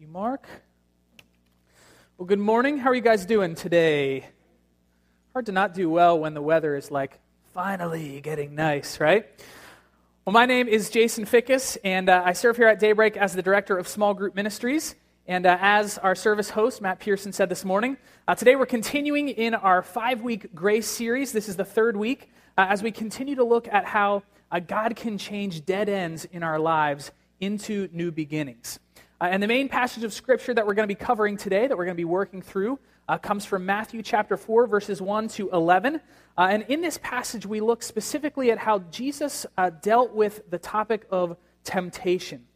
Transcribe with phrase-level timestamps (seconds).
[0.00, 0.46] you, Mark.
[2.16, 2.78] Well, good morning.
[2.78, 4.26] How are you guys doing today?
[5.34, 7.18] Hard to not do well when the weather is like
[7.52, 9.26] finally getting nice, right?
[10.24, 13.42] Well, my name is Jason Fickus, and uh, I serve here at Daybreak as the
[13.42, 14.94] director of small group ministries.
[15.26, 19.28] And uh, as our service host, Matt Pearson, said this morning, uh, today we're continuing
[19.28, 21.32] in our five week grace series.
[21.32, 24.96] This is the third week uh, as we continue to look at how uh, God
[24.96, 28.78] can change dead ends in our lives into new beginnings.
[29.20, 31.76] Uh, and the main passage of scripture that we're going to be covering today, that
[31.76, 35.50] we're going to be working through, uh, comes from Matthew chapter 4, verses 1 to
[35.50, 35.96] 11.
[35.96, 40.58] Uh, and in this passage, we look specifically at how Jesus uh, dealt with the
[40.58, 42.46] topic of temptation.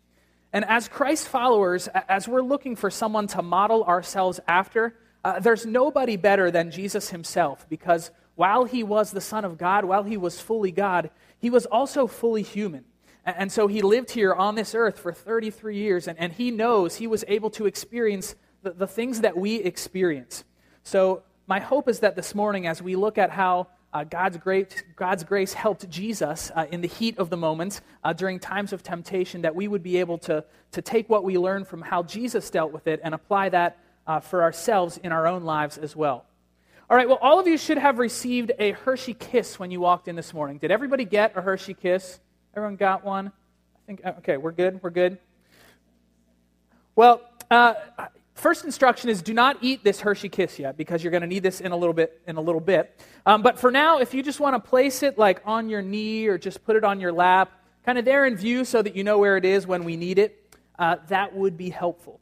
[0.54, 5.66] And as Christ followers, as we're looking for someone to model ourselves after, uh, there's
[5.66, 10.16] nobody better than Jesus himself because while he was the Son of God, while he
[10.16, 12.86] was fully God, he was also fully human.
[13.24, 16.96] And so he lived here on this earth for 33 years, and, and he knows
[16.96, 20.44] he was able to experience the, the things that we experience.
[20.82, 24.82] So, my hope is that this morning, as we look at how uh, God's, great,
[24.96, 28.82] God's grace helped Jesus uh, in the heat of the moment uh, during times of
[28.82, 32.48] temptation, that we would be able to, to take what we learned from how Jesus
[32.48, 36.24] dealt with it and apply that uh, for ourselves in our own lives as well.
[36.90, 40.08] All right, well, all of you should have received a Hershey kiss when you walked
[40.08, 40.58] in this morning.
[40.58, 42.20] Did everybody get a Hershey kiss?
[42.56, 43.26] Everyone got one?
[43.28, 44.80] I think, uh, okay, we're good.
[44.80, 45.18] We're good.
[46.94, 47.74] Well, uh,
[48.34, 51.42] first instruction is do not eat this Hershey Kiss yet because you're going to need
[51.42, 52.22] this in a little bit.
[52.28, 53.00] In a little bit.
[53.26, 56.28] Um, but for now, if you just want to place it like on your knee
[56.28, 57.50] or just put it on your lap,
[57.84, 60.20] kind of there in view so that you know where it is when we need
[60.20, 62.20] it, uh, that would be helpful.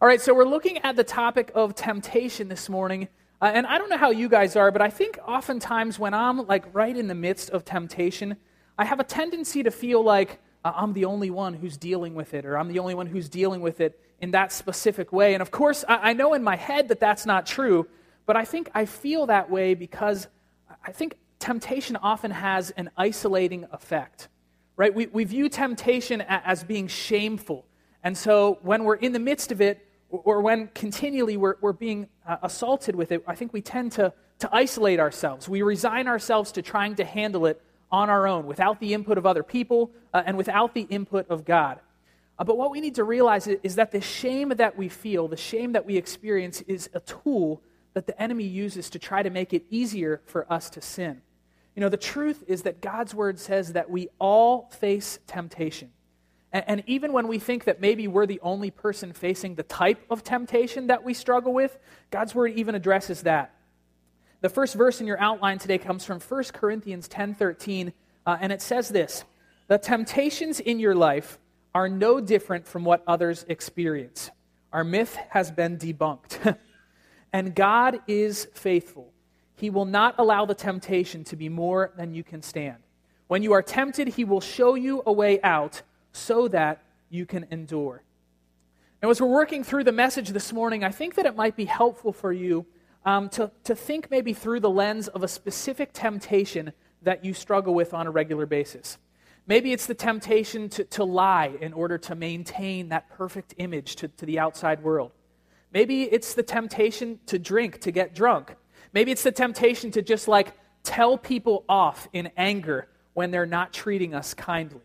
[0.00, 3.08] All right, so we're looking at the topic of temptation this morning.
[3.42, 6.46] Uh, and I don't know how you guys are, but I think oftentimes when I'm
[6.46, 8.38] like right in the midst of temptation,
[8.78, 12.34] I have a tendency to feel like uh, I'm the only one who's dealing with
[12.34, 15.34] it, or I'm the only one who's dealing with it in that specific way.
[15.34, 17.86] And of course, I, know in my head that that's not true,
[18.26, 20.26] but I think I feel that way because
[20.84, 24.28] I think temptation often has an isolating effect,
[24.76, 24.94] right?
[24.94, 27.66] We, we view temptation as being shameful.
[28.02, 32.08] And so when we're in the midst of it, or when continually we're, we're being
[32.26, 35.48] uh, assaulted with it, I think we tend to, to isolate ourselves.
[35.48, 37.60] We resign ourselves to trying to handle it
[37.94, 41.44] on our own, without the input of other people uh, and without the input of
[41.44, 41.78] God.
[42.36, 45.36] Uh, but what we need to realize is that the shame that we feel, the
[45.36, 47.62] shame that we experience, is a tool
[47.94, 51.22] that the enemy uses to try to make it easier for us to sin.
[51.76, 55.90] You know, the truth is that God's word says that we all face temptation.
[56.52, 60.04] And, and even when we think that maybe we're the only person facing the type
[60.10, 61.78] of temptation that we struggle with,
[62.10, 63.54] God's word even addresses that.
[64.44, 67.94] The first verse in your outline today comes from 1 Corinthians 10:13,
[68.26, 69.24] uh, and it says this:
[69.68, 71.38] "The temptations in your life
[71.74, 74.30] are no different from what others experience.
[74.70, 76.58] Our myth has been debunked.
[77.32, 79.14] and God is faithful.
[79.56, 82.82] He will not allow the temptation to be more than you can stand.
[83.28, 85.80] When you are tempted, he will show you a way out
[86.12, 88.02] so that you can endure."
[89.02, 91.64] Now, as we're working through the message this morning, I think that it might be
[91.64, 92.66] helpful for you
[93.04, 96.72] um, to, to think maybe through the lens of a specific temptation
[97.02, 98.98] that you struggle with on a regular basis.
[99.46, 104.08] Maybe it's the temptation to, to lie in order to maintain that perfect image to,
[104.08, 105.12] to the outside world.
[105.72, 108.56] Maybe it's the temptation to drink, to get drunk.
[108.94, 113.72] Maybe it's the temptation to just like tell people off in anger when they're not
[113.72, 114.80] treating us kindly.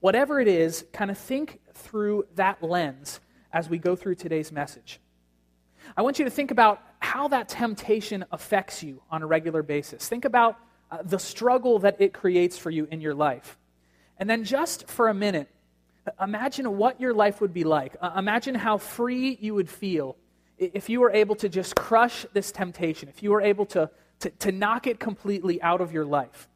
[0.00, 3.20] Whatever it is, kind of think through that lens
[3.52, 4.98] as we go through today's message.
[5.96, 10.08] I want you to think about how that temptation affects you on a regular basis.
[10.08, 10.56] Think about
[10.90, 13.58] uh, the struggle that it creates for you in your life.
[14.18, 15.48] And then, just for a minute,
[16.20, 17.96] imagine what your life would be like.
[18.00, 20.16] Uh, imagine how free you would feel
[20.58, 23.90] if you were able to just crush this temptation, if you were able to,
[24.20, 26.48] to, to knock it completely out of your life.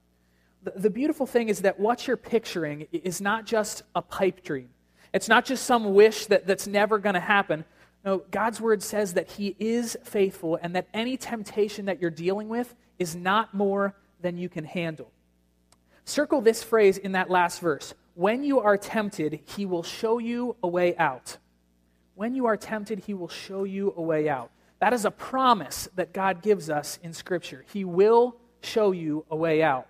[0.62, 4.69] The, the beautiful thing is that what you're picturing is not just a pipe dream.
[5.15, 7.65] It's not just some wish that, that's never going to happen.
[8.04, 12.48] No, God's word says that He is faithful and that any temptation that you're dealing
[12.48, 15.10] with is not more than you can handle.
[16.04, 17.95] Circle this phrase in that last verse.
[18.15, 21.39] When you are tempted, He will show you a way out.
[22.15, 24.50] When you are tempted, He will show you a way out.
[24.80, 27.65] That is a promise that God gives us in Scripture.
[27.72, 29.86] He will show you a way out.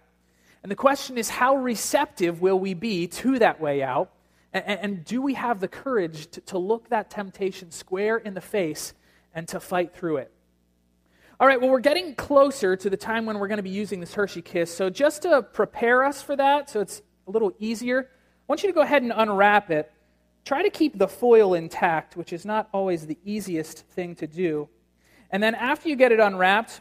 [0.63, 4.14] And the question is, how receptive will we be to that way out?
[4.55, 8.41] And, and do we have the courage to, to look that temptation square in the
[8.41, 8.95] face
[9.35, 10.31] and to fight through it?
[11.41, 13.99] All right, well, we're getting closer to the time when we're going to be using
[13.99, 14.75] this Hershey Kiss.
[14.75, 18.69] So, just to prepare us for that, so it's a little easier, I want you
[18.69, 19.91] to go ahead and unwrap it.
[20.45, 24.69] try to keep the foil intact, which is not always the easiest thing to do.
[25.31, 26.81] And then after you get it unwrapped,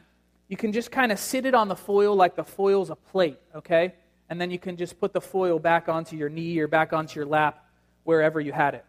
[0.49, 3.39] you can just kind of sit it on the foil like the foil's a plate,
[3.55, 3.95] okay?
[4.29, 7.19] And then you can just put the foil back onto your knee or back onto
[7.19, 7.62] your lap,
[8.03, 8.85] wherever you had it.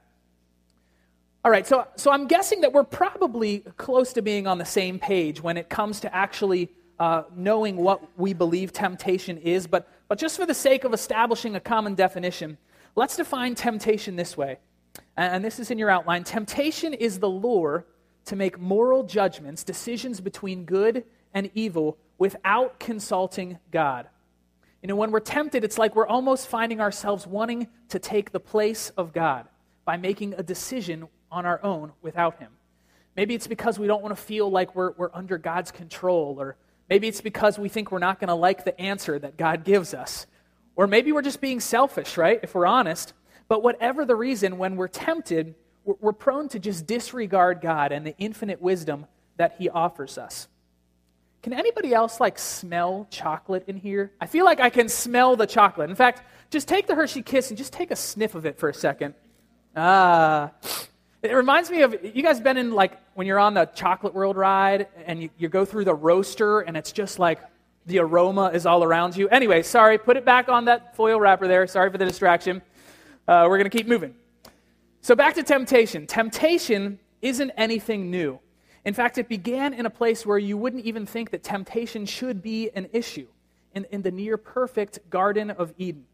[1.45, 4.99] All right, so, so I'm guessing that we're probably close to being on the same
[4.99, 9.67] page when it comes to actually uh, knowing what we believe temptation is.
[9.67, 12.57] But, but just for the sake of establishing a common definition,
[12.97, 14.59] let's define temptation this way.
[15.17, 17.85] And this is in your outline Temptation is the lure
[18.27, 24.07] to make moral judgments, decisions between good and evil, without consulting God.
[24.85, 28.39] You know, when we're tempted, it's like we're almost finding ourselves wanting to take the
[28.39, 29.49] place of God
[29.87, 32.51] by making a decision on our own without Him.
[33.17, 36.57] Maybe it's because we don't want to feel like we're, we're under God's control, or
[36.91, 39.95] maybe it's because we think we're not going to like the answer that God gives
[39.95, 40.27] us.
[40.77, 42.41] Or maybe we're just being selfish, right?
[42.43, 43.15] If we're honest.
[43.49, 45.55] But whatever the reason, when we're tempted,
[45.87, 49.07] we're, we're prone to just disregard God and the infinite wisdom
[49.39, 50.47] that He offers us.
[51.45, 54.13] Can anybody else like smell chocolate in here?
[54.19, 55.91] I feel like I can smell the chocolate.
[55.91, 58.71] In fact, just take the Hershey Kiss and just take a sniff of it for
[58.71, 59.13] a second.
[59.77, 60.53] Ah,
[61.23, 64.39] it reminds me of you guys been in like when you're on the chocolate world
[64.39, 67.41] ride and you, you go through the roaster and it's just like
[67.85, 69.29] the aroma is all around you.
[69.29, 71.67] Anyway, sorry, put it back on that foil wrapper there.
[71.67, 72.63] Sorry for the distraction.
[73.29, 74.15] Uh, we're going to keep moving.
[75.03, 76.07] So, back to temptation.
[76.07, 78.41] Temptation isn't anything new.
[78.85, 82.43] In fact, it began in a place where you wouldn't even think that temptation should
[82.43, 83.27] be an issue
[83.75, 86.05] in, in the near perfect Garden of Eden.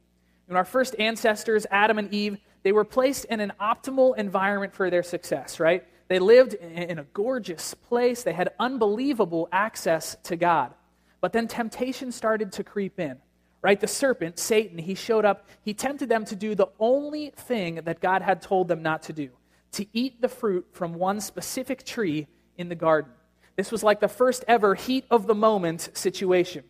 [0.47, 4.91] When our first ancestors, Adam and Eve, they were placed in an optimal environment for
[4.91, 5.85] their success, right?
[6.09, 8.23] They lived in a gorgeous place.
[8.23, 10.75] They had unbelievable access to God.
[11.21, 13.19] But then temptation started to creep in,
[13.63, 13.79] right?
[13.79, 15.47] The serpent, Satan, he showed up.
[15.63, 19.13] He tempted them to do the only thing that God had told them not to
[19.13, 19.31] do
[19.73, 22.27] to eat the fruit from one specific tree
[22.61, 23.11] in the garden.
[23.57, 26.65] This was like the first ever heat of the moment situation.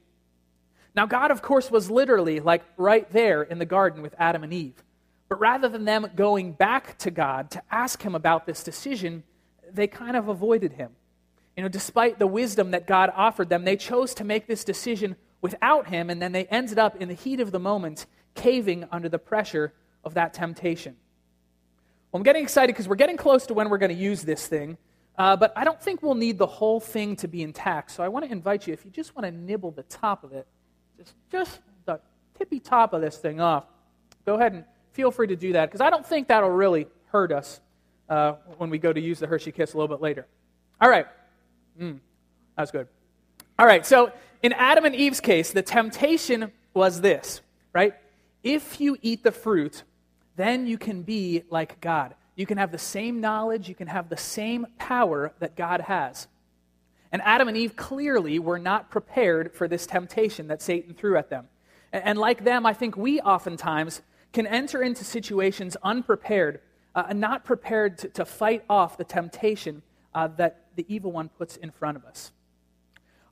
[0.94, 4.52] Now, God, of course, was literally like right there in the garden with Adam and
[4.52, 4.82] Eve.
[5.28, 9.22] But rather than them going back to God to ask Him about this decision,
[9.70, 10.90] they kind of avoided Him.
[11.56, 15.16] You know, despite the wisdom that God offered them, they chose to make this decision
[15.40, 19.08] without Him, and then they ended up in the heat of the moment caving under
[19.08, 19.72] the pressure
[20.02, 20.96] of that temptation.
[22.10, 24.46] Well, I'm getting excited because we're getting close to when we're going to use this
[24.46, 24.78] thing,
[25.18, 27.90] uh, but I don't think we'll need the whole thing to be intact.
[27.90, 30.32] So I want to invite you, if you just want to nibble the top of
[30.32, 30.46] it,
[30.96, 32.00] just, just the
[32.38, 33.64] tippy top of this thing off,
[34.24, 37.32] go ahead and feel free to do that because I don't think that'll really hurt
[37.32, 37.60] us
[38.08, 40.26] uh, when we go to use the Hershey Kiss a little bit later.
[40.80, 41.06] All right.
[41.80, 42.00] Mm,
[42.56, 42.88] was good.
[43.58, 43.84] All right.
[43.84, 47.40] So in Adam and Eve's case, the temptation was this,
[47.72, 47.94] right?
[48.42, 49.82] If you eat the fruit,
[50.36, 52.14] then you can be like God.
[52.34, 56.26] You can have the same knowledge, you can have the same power that God has.
[57.12, 61.28] And Adam and Eve clearly were not prepared for this temptation that Satan threw at
[61.28, 61.48] them.
[61.92, 66.60] And like them, I think we oftentimes can enter into situations unprepared,
[66.94, 69.82] uh, not prepared to, to, fight off the temptation
[70.14, 72.30] uh, that the evil one puts in front of us.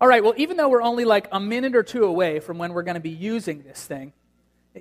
[0.00, 2.72] All right, well, even though we're only like a minute or two away from when
[2.72, 4.12] we're going to be using this thing,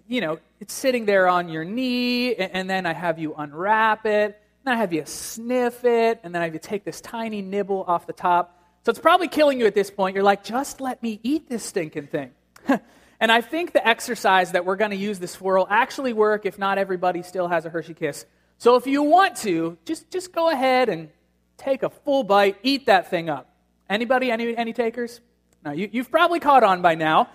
[0.07, 4.39] you know, it's sitting there on your knee, and, then I have you unwrap it,
[4.63, 7.85] then I have you sniff it, and then I have you take this tiny nibble
[7.87, 8.61] off the top.
[8.83, 10.15] So it's probably killing you at this point.
[10.15, 12.31] You're like, just let me eat this stinking thing.
[13.19, 16.45] And I think the exercise that we're going to use this for will actually work
[16.45, 18.25] if not everybody still has a Hershey Kiss.
[18.59, 21.09] So if you want to, just, just go ahead and
[21.57, 23.49] take a full bite, eat that thing up.
[23.89, 25.19] Anybody, any, any takers?
[25.65, 27.29] No, you, you've probably caught on by now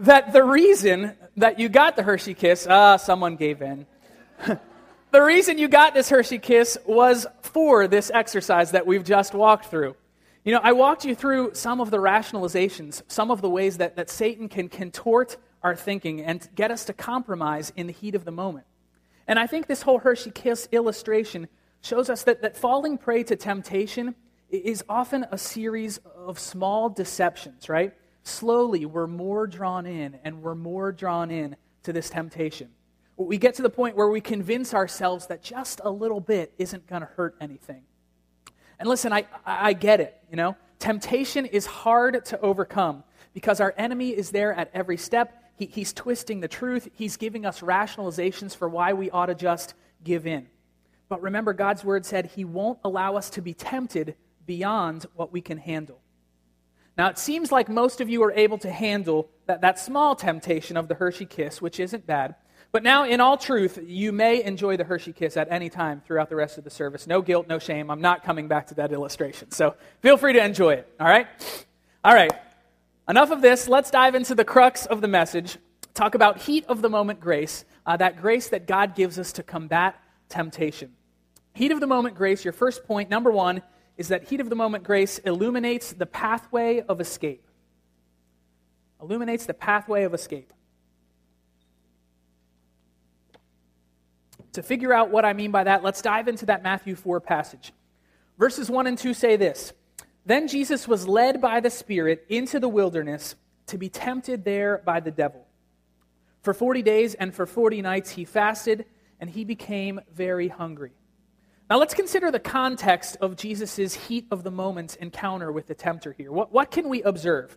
[0.00, 3.86] that the reason that you got the Hershey Kiss, ah, someone gave in.
[5.10, 9.66] the reason you got this Hershey Kiss was for this exercise that we've just walked
[9.66, 9.94] through.
[10.44, 13.96] You know, I walked you through some of the rationalizations, some of the ways that,
[13.96, 18.24] that Satan can contort our thinking and get us to compromise in the heat of
[18.24, 18.66] the moment.
[19.28, 21.46] And I think this whole Hershey Kiss illustration
[21.82, 24.14] shows us that, that falling prey to temptation
[24.48, 27.92] is often a series of small deceptions, right?
[28.22, 32.70] Slowly, we're more drawn in and we're more drawn in to this temptation.
[33.16, 36.86] We get to the point where we convince ourselves that just a little bit isn't
[36.86, 37.82] going to hurt anything.
[38.78, 40.56] And listen, I, I get it, you know.
[40.78, 45.52] Temptation is hard to overcome because our enemy is there at every step.
[45.56, 49.74] He, he's twisting the truth, he's giving us rationalizations for why we ought to just
[50.02, 50.46] give in.
[51.10, 54.14] But remember, God's word said he won't allow us to be tempted
[54.46, 55.99] beyond what we can handle.
[57.00, 60.76] Now, it seems like most of you are able to handle that, that small temptation
[60.76, 62.34] of the Hershey kiss, which isn't bad.
[62.72, 66.28] But now, in all truth, you may enjoy the Hershey kiss at any time throughout
[66.28, 67.06] the rest of the service.
[67.06, 67.90] No guilt, no shame.
[67.90, 69.50] I'm not coming back to that illustration.
[69.50, 71.26] So feel free to enjoy it, all right?
[72.04, 72.32] All right.
[73.08, 73.66] Enough of this.
[73.66, 75.56] Let's dive into the crux of the message.
[75.94, 79.42] Talk about heat of the moment grace, uh, that grace that God gives us to
[79.42, 80.92] combat temptation.
[81.54, 83.62] Heat of the moment grace, your first point, number one,
[84.00, 87.46] is that heat of the moment grace illuminates the pathway of escape.
[88.98, 90.54] Illuminates the pathway of escape.
[94.54, 97.74] To figure out what I mean by that, let's dive into that Matthew 4 passage.
[98.38, 99.74] Verses 1 and 2 say this
[100.24, 103.34] Then Jesus was led by the Spirit into the wilderness
[103.66, 105.46] to be tempted there by the devil.
[106.40, 108.86] For 40 days and for 40 nights he fasted,
[109.20, 110.92] and he became very hungry.
[111.70, 116.12] Now let's consider the context of Jesus' heat of the moment encounter with the tempter
[116.12, 116.32] here.
[116.32, 117.56] What, what can we observe?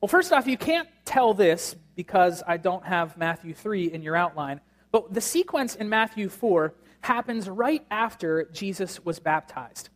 [0.00, 4.16] Well, first off, you can't tell this because I don't have Matthew 3 in your
[4.16, 4.62] outline.
[4.92, 6.72] But the sequence in Matthew 4
[7.02, 9.90] happens right after Jesus was baptized.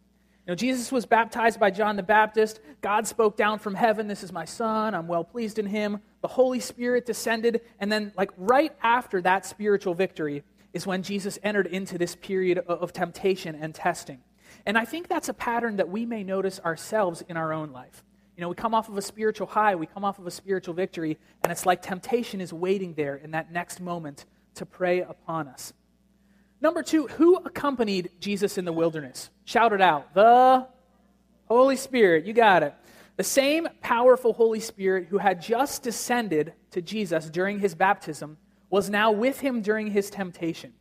[0.46, 2.60] Know, Jesus was baptized by John the Baptist.
[2.80, 4.94] God spoke down from heaven, This is my son.
[4.94, 6.00] I'm well pleased in him.
[6.22, 7.60] The Holy Spirit descended.
[7.78, 10.42] And then, like, right after that spiritual victory
[10.78, 14.20] is when Jesus entered into this period of temptation and testing.
[14.64, 18.04] And I think that's a pattern that we may notice ourselves in our own life.
[18.36, 20.74] You know, we come off of a spiritual high, we come off of a spiritual
[20.74, 25.48] victory, and it's like temptation is waiting there in that next moment to prey upon
[25.48, 25.72] us.
[26.60, 29.30] Number two, who accompanied Jesus in the wilderness?
[29.44, 30.14] Shout it out.
[30.14, 30.64] The
[31.46, 32.24] Holy Spirit.
[32.24, 32.72] You got it.
[33.16, 38.38] The same powerful Holy Spirit who had just descended to Jesus during his baptism
[38.70, 40.72] was now with him during his temptation.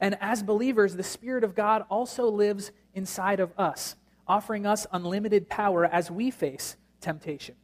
[0.00, 3.96] And as believers, the Spirit of God also lives inside of us,
[4.26, 7.54] offering us unlimited power as we face temptation.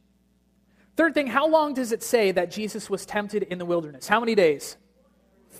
[0.95, 4.07] Third thing, how long does it say that Jesus was tempted in the wilderness?
[4.07, 4.77] How many days?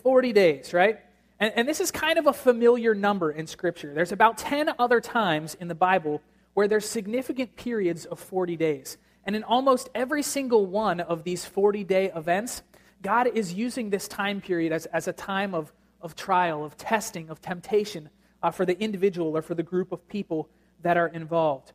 [0.03, 0.99] 40 days, right?
[1.39, 3.93] And, and this is kind of a familiar number in Scripture.
[3.93, 6.21] There's about 10 other times in the Bible
[6.53, 8.97] where there's significant periods of 40 days.
[9.25, 12.63] And in almost every single one of these 40 day events,
[13.01, 17.29] God is using this time period as, as a time of, of trial, of testing,
[17.29, 18.09] of temptation
[18.43, 20.49] uh, for the individual or for the group of people
[20.81, 21.73] that are involved.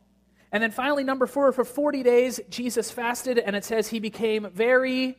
[0.51, 4.49] And then finally, number four, for 40 days, Jesus fasted, and it says he became
[4.51, 5.17] very,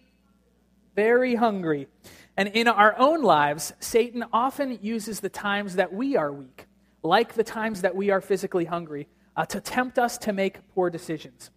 [0.94, 1.88] very hungry.
[2.36, 6.66] And in our own lives, Satan often uses the times that we are weak,
[7.02, 10.88] like the times that we are physically hungry, uh, to tempt us to make poor
[10.90, 11.50] decisions.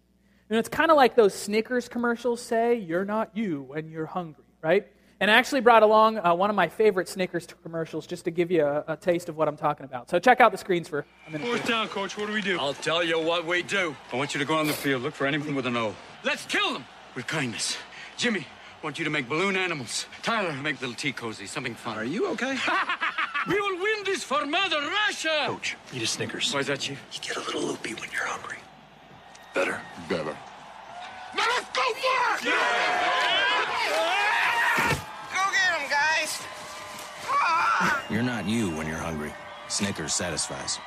[0.50, 4.44] And it's kind of like those Snickers commercials say, You're not you when you're hungry,
[4.60, 4.86] right?
[5.20, 8.50] And I actually brought along uh, one of my favorite Snickers commercials just to give
[8.50, 10.08] you a, a, taste of what I'm talking about.
[10.08, 11.46] So check out the screens for a minute.
[11.46, 12.16] Fourth down, coach.
[12.16, 12.58] What do we do?
[12.58, 13.94] I'll tell you what we do.
[14.12, 15.94] I want you to go on the field, look for anything with an O.
[16.24, 17.76] Let's kill them with kindness.
[18.16, 20.06] Jimmy, I want you to make balloon animals.
[20.22, 21.98] Tyler, make little tea cozy, something fun.
[21.98, 22.56] Are you okay?
[23.46, 25.44] we will win this for Mother Russia!
[25.46, 26.52] Coach, eat a Snickers.
[26.52, 27.00] Why is that, Chief?
[27.12, 28.56] You get a little loopy when you're hungry.
[29.54, 29.80] Better.
[30.08, 30.36] Better.
[31.36, 32.54] Now let's go for it!
[35.32, 36.42] Go get him, guys!
[37.26, 38.04] Ah!
[38.10, 39.32] You're not you when you're hungry.
[39.68, 40.78] Snickers satisfies.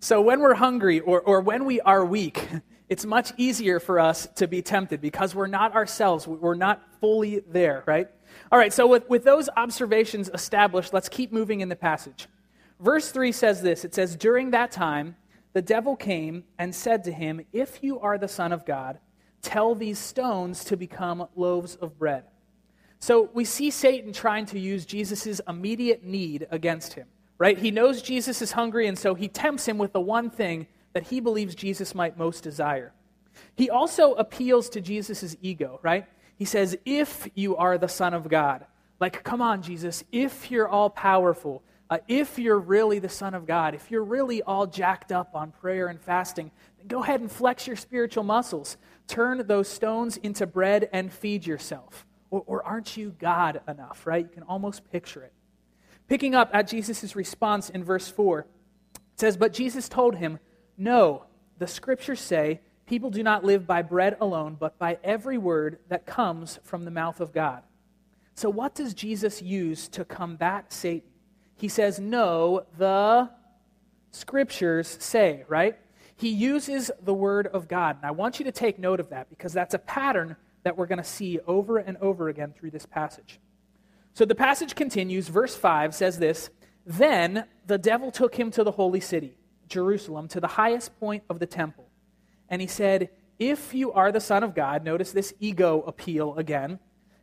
[0.00, 2.48] So when we're hungry or, or when we are weak,
[2.88, 6.28] it's much easier for us to be tempted because we're not ourselves.
[6.28, 8.08] We're not fully there, right?
[8.52, 12.28] All right, so with, with those observations established, let's keep moving in the passage.
[12.80, 15.16] Verse 3 says this It says, During that time,
[15.54, 18.98] the devil came and said to him, If you are the Son of God,
[19.40, 22.24] tell these stones to become loaves of bread.
[22.98, 27.06] So we see Satan trying to use Jesus' immediate need against him,
[27.38, 27.56] right?
[27.58, 31.04] He knows Jesus is hungry, and so he tempts him with the one thing that
[31.04, 32.92] he believes Jesus might most desire.
[33.56, 36.06] He also appeals to Jesus' ego, right?
[36.36, 38.66] He says, If you are the Son of God,
[39.00, 43.46] like, come on, Jesus, if you're all powerful, uh, if you're really the Son of
[43.46, 46.50] God, if you're really all jacked up on prayer and fasting,
[46.88, 48.76] go ahead and flex your spiritual muscles.
[49.06, 52.06] Turn those stones into bread and feed yourself.
[52.30, 54.24] Or, or aren't you God enough, right?
[54.24, 55.32] You can almost picture it.
[56.08, 58.46] Picking up at Jesus' response in verse 4, it
[59.16, 60.38] says, But Jesus told him,
[60.76, 61.24] no,
[61.58, 66.06] the scriptures say people do not live by bread alone, but by every word that
[66.06, 67.62] comes from the mouth of God.
[68.34, 71.08] So, what does Jesus use to combat Satan?
[71.56, 73.30] He says, No, the
[74.10, 75.76] scriptures say, right?
[76.16, 77.96] He uses the word of God.
[77.96, 80.86] And I want you to take note of that because that's a pattern that we're
[80.86, 83.40] going to see over and over again through this passage.
[84.14, 85.28] So the passage continues.
[85.28, 86.50] Verse 5 says this
[86.86, 89.36] Then the devil took him to the holy city
[89.68, 91.88] Jerusalem to the highest point of the temple.
[92.48, 96.78] And he said, If you are the Son of God, notice this ego appeal again,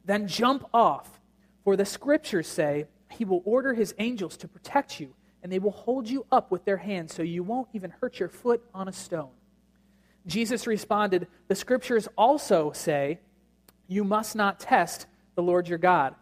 [0.06, 1.20] then jump off.
[1.64, 5.14] For the scriptures say, He will order His angels to protect you,
[5.44, 8.30] and they will hold you up with their hands so you won't even hurt your
[8.30, 9.32] foot on a stone.
[10.28, 13.20] Jesus responded, The scriptures also say,
[13.88, 16.16] You must not test the Lord your God.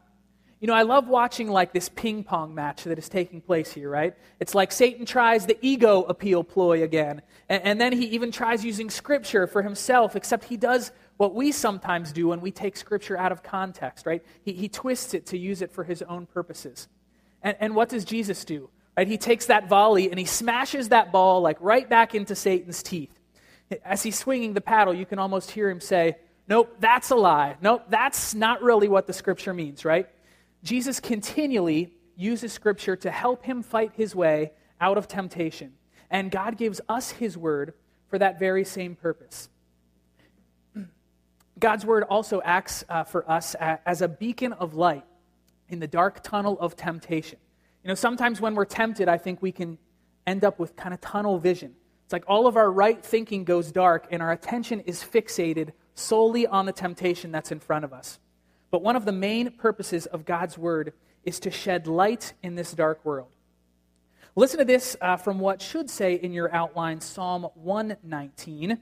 [0.60, 3.89] You know, I love watching like this ping pong match that is taking place here,
[3.89, 4.13] right?
[4.41, 7.22] It's like Satan tries the ego appeal ploy again.
[7.48, 11.51] And, and, then he even tries using scripture for himself, except he does what we
[11.51, 14.23] sometimes do when we take scripture out of context, right?
[14.41, 16.88] He, he twists it to use it for his own purposes.
[17.43, 18.69] And, and what does Jesus do?
[18.95, 19.05] Right?
[19.05, 23.11] He takes that volley and he smashes that ball like right back into Satan's teeth.
[23.83, 26.15] As he's swinging the paddle, you can almost hear him say,
[26.47, 27.57] Nope, that's a lie.
[27.61, 30.07] Nope, that's not really what the scripture means, right?
[30.63, 35.73] Jesus continually uses Scripture to help him fight his way out of temptation.
[36.09, 37.73] And God gives us his word
[38.07, 39.49] for that very same purpose.
[41.59, 45.03] God's word also acts uh, for us as a beacon of light
[45.67, 47.39] in the dark tunnel of temptation.
[47.83, 49.77] You know, sometimes when we're tempted, I think we can
[50.25, 51.75] end up with kind of tunnel vision.
[52.05, 56.47] It's like all of our right thinking goes dark and our attention is fixated solely
[56.47, 58.19] on the temptation that's in front of us.
[58.71, 62.71] But one of the main purposes of God's word is to shed light in this
[62.73, 63.29] dark world.
[64.35, 68.79] Listen to this uh, from what should say in your outline Psalm 119.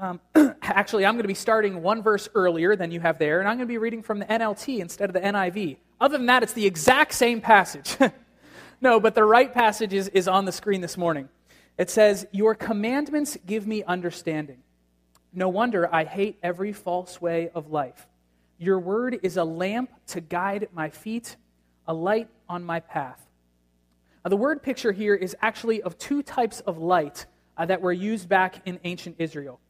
[0.00, 0.20] Um,
[0.62, 3.56] actually, I'm going to be starting one verse earlier than you have there, and I'm
[3.56, 5.78] going to be reading from the NLT instead of the NIV.
[6.00, 7.96] Other than that, it's the exact same passage.
[8.80, 11.28] no, but the right passage is, is on the screen this morning.
[11.76, 14.58] It says, Your commandments give me understanding.
[15.32, 18.06] No wonder I hate every false way of life.
[18.58, 21.36] Your word is a lamp to guide my feet,
[21.86, 23.24] a light on my path.
[24.24, 27.26] Now, the word picture here is actually of two types of light
[27.56, 29.60] uh, that were used back in ancient Israel.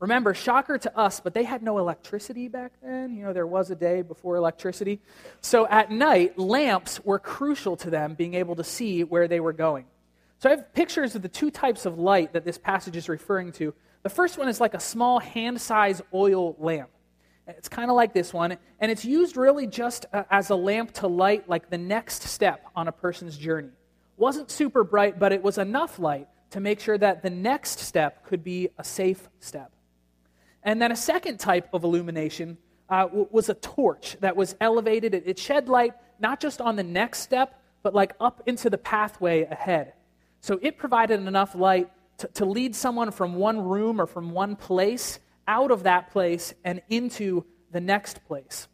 [0.00, 3.16] Remember, shocker to us, but they had no electricity back then.
[3.16, 5.00] You know, there was a day before electricity.
[5.40, 9.52] So at night, lamps were crucial to them being able to see where they were
[9.52, 9.86] going.
[10.38, 13.50] So I have pictures of the two types of light that this passage is referring
[13.52, 13.74] to.
[14.04, 16.90] The first one is like a small hand sized oil lamp.
[17.48, 20.92] It's kind of like this one, and it's used really just uh, as a lamp
[20.94, 23.70] to light like the next step on a person's journey.
[24.16, 28.26] Wasn't super bright, but it was enough light to make sure that the next step
[28.26, 29.72] could be a safe step.
[30.68, 32.58] And then a second type of illumination
[32.90, 35.14] uh, was a torch that was elevated.
[35.14, 38.76] It, it shed light not just on the next step, but like up into the
[38.76, 39.94] pathway ahead.
[40.42, 44.56] So it provided enough light to, to lead someone from one room or from one
[44.56, 48.68] place out of that place and into the next place.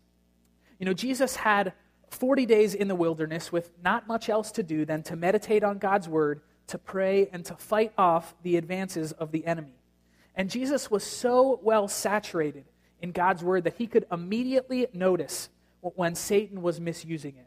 [0.80, 1.74] You know, Jesus had
[2.10, 5.78] 40 days in the wilderness with not much else to do than to meditate on
[5.78, 9.74] God's word, to pray, and to fight off the advances of the enemy.
[10.34, 12.64] And Jesus was so well saturated
[13.00, 15.48] in God's word that he could immediately notice
[15.80, 17.46] when Satan was misusing it.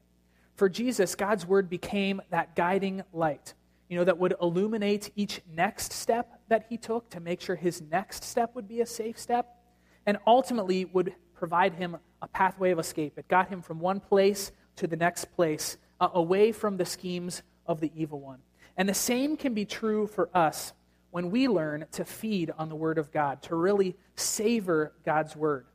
[0.56, 3.54] For Jesus, God's word became that guiding light
[3.90, 7.82] you know, that would illuminate each next step that he took to make sure his
[7.82, 9.48] next step would be a safe step,
[10.06, 13.18] and ultimately would provide him a pathway of escape.
[13.18, 17.44] It got him from one place to the next place, uh, away from the schemes
[17.66, 18.40] of the evil one.
[18.76, 20.74] And the same can be true for us
[21.18, 25.66] when we learn to feed on the Word of God, to really savor God's Word.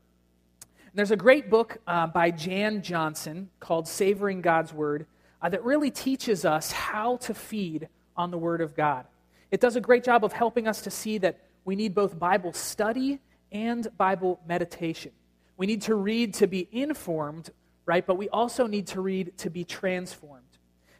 [0.61, 5.05] And there's a great book uh, by Jan Johnson called Savoring God's Word
[5.43, 9.05] uh, that really teaches us how to feed on the Word of God.
[9.51, 12.53] It does a great job of helping us to see that we need both Bible
[12.53, 13.19] study
[13.51, 15.11] and Bible meditation.
[15.57, 17.51] We need to read to be informed,
[17.85, 18.07] right?
[18.07, 20.45] But we also need to read to be transformed.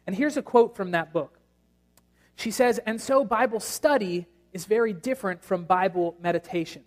[0.05, 1.39] And here's a quote from that book.
[2.35, 6.83] She says, And so Bible study is very different from Bible meditation.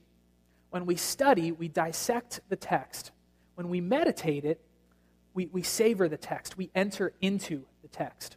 [0.70, 3.10] When we study, we dissect the text.
[3.56, 4.60] When we meditate it,
[5.34, 6.56] we, we savor the text.
[6.56, 8.36] We enter into the text.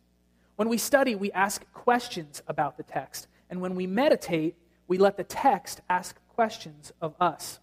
[0.55, 3.27] When we study, we ask questions about the text.
[3.49, 4.55] And when we meditate,
[4.87, 7.59] we let the text ask questions of us.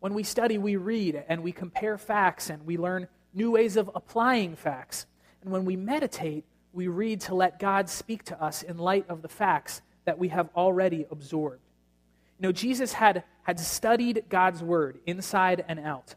[0.00, 3.90] When we study, we read and we compare facts and we learn new ways of
[3.94, 5.06] applying facts.
[5.42, 9.22] And when we meditate, we read to let God speak to us in light of
[9.22, 11.60] the facts that we have already absorbed.
[12.38, 16.14] You know, Jesus had, had studied God's word inside and out.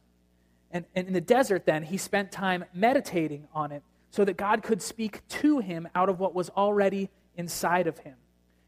[0.71, 4.63] And, and in the desert, then, he spent time meditating on it so that God
[4.63, 8.15] could speak to him out of what was already inside of him.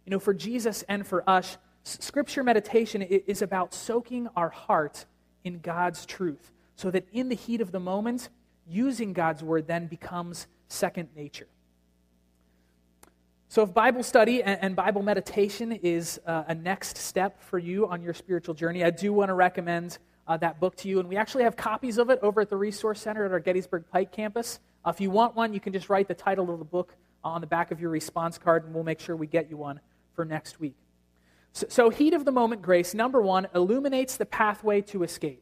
[0.06, 5.06] You know, for Jesus and for us, scripture meditation is about soaking our heart
[5.44, 8.30] in God's truth so that in the heat of the moment,
[8.68, 11.48] using God's word then becomes second nature.
[13.56, 18.02] So, if Bible study and Bible meditation is uh, a next step for you on
[18.02, 21.00] your spiritual journey, I do want to recommend uh, that book to you.
[21.00, 23.86] And we actually have copies of it over at the Resource Center at our Gettysburg
[23.90, 24.60] Pike campus.
[24.84, 27.40] Uh, if you want one, you can just write the title of the book on
[27.40, 29.80] the back of your response card, and we'll make sure we get you one
[30.16, 30.76] for next week.
[31.54, 35.42] So, so heat of the moment grace, number one, illuminates the pathway to escape.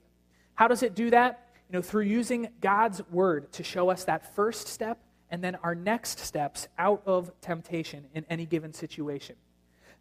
[0.53, 1.49] How does it do that?
[1.67, 4.99] You know, through using God's word to show us that first step
[5.33, 9.35] and then our next steps out of temptation in any given situation.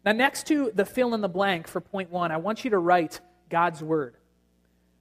[0.05, 2.77] Now, next to the fill in the blank for point one, I want you to
[2.77, 3.19] write
[3.49, 4.15] God's word.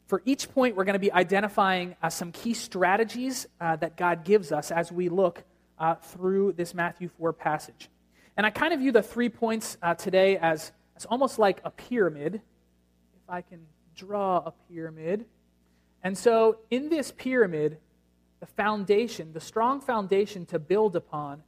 [0.06, 4.24] For each point, we're going to be identifying uh, some key strategies uh, that God
[4.24, 5.44] gives us as we look
[5.78, 7.90] uh, through this Matthew 4 passage.
[8.34, 11.70] And I kind of view the three points uh, today as, as almost like a
[11.70, 12.36] pyramid.
[12.36, 15.26] If I can draw a pyramid.
[16.02, 17.76] And so, in this pyramid,
[18.42, 21.44] the foundation, the strong foundation to build upon,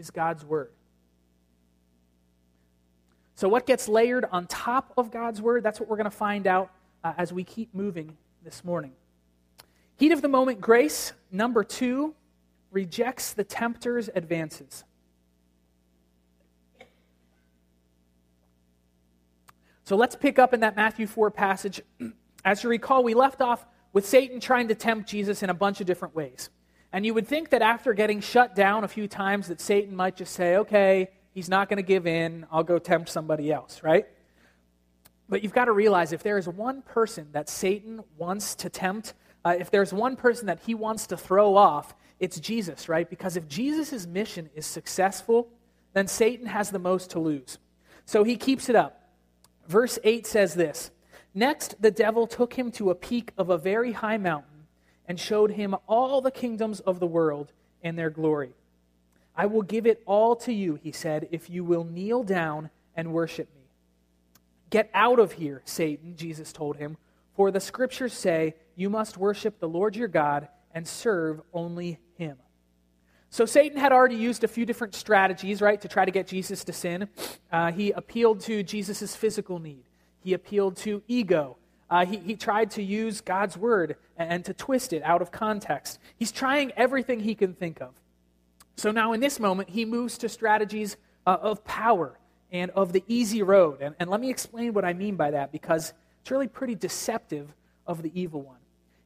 [0.00, 0.72] is God's Word.
[3.36, 5.62] So, what gets layered on top of God's Word?
[5.62, 6.72] That's what we're going to find out
[7.04, 8.90] uh, as we keep moving this morning.
[9.96, 12.16] Heat of the moment grace, number two,
[12.72, 14.82] rejects the tempter's advances.
[19.84, 21.80] So let's pick up in that Matthew 4 passage.
[22.44, 25.80] As you recall, we left off with Satan trying to tempt Jesus in a bunch
[25.80, 26.50] of different ways.
[26.92, 30.16] And you would think that after getting shut down a few times that Satan might
[30.16, 32.46] just say, "Okay, he's not going to give in.
[32.50, 34.06] I'll go tempt somebody else," right?
[35.28, 39.14] But you've got to realize if there is one person that Satan wants to tempt,
[39.44, 43.08] uh, if there's one person that he wants to throw off, it's Jesus, right?
[43.08, 45.48] Because if Jesus' mission is successful,
[45.94, 47.58] then Satan has the most to lose.
[48.04, 49.02] So he keeps it up.
[49.66, 50.90] Verse 8 says this
[51.34, 54.66] Next, the devil took him to a peak of a very high mountain
[55.06, 58.52] and showed him all the kingdoms of the world and their glory.
[59.34, 63.12] I will give it all to you, he said, if you will kneel down and
[63.12, 63.62] worship me.
[64.68, 66.96] Get out of here, Satan, Jesus told him,
[67.34, 72.36] for the scriptures say you must worship the Lord your God and serve only him.
[73.30, 76.64] So Satan had already used a few different strategies, right, to try to get Jesus
[76.64, 77.08] to sin.
[77.50, 79.84] Uh, he appealed to Jesus' physical need.
[80.22, 81.56] He appealed to ego.
[81.90, 85.30] Uh, he, he tried to use God's word and, and to twist it out of
[85.30, 85.98] context.
[86.16, 87.90] He's trying everything he can think of.
[88.76, 92.18] So now, in this moment, he moves to strategies uh, of power
[92.50, 93.78] and of the easy road.
[93.80, 97.52] And, and let me explain what I mean by that because it's really pretty deceptive
[97.86, 98.56] of the evil one.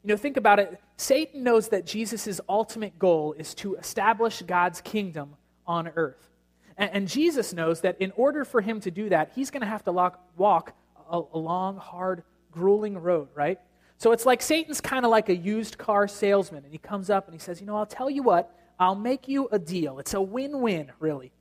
[0.03, 0.81] You know, think about it.
[0.97, 5.35] Satan knows that Jesus' ultimate goal is to establish God's kingdom
[5.67, 6.29] on earth.
[6.77, 9.67] And, and Jesus knows that in order for him to do that, he's going to
[9.67, 10.75] have to walk, walk
[11.11, 13.59] a, a long, hard, grueling road, right?
[13.99, 17.27] So it's like Satan's kind of like a used car salesman, and he comes up
[17.27, 19.99] and he says, You know, I'll tell you what, I'll make you a deal.
[19.99, 21.33] It's a win win, really.